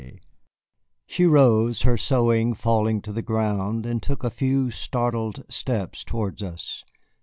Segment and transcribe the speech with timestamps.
[1.05, 6.41] '"She rose, her sewing falling to the ground, and took a few startled steps towards
[6.41, 6.83] us.